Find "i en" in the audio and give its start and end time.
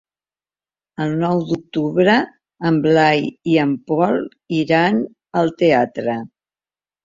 3.53-3.77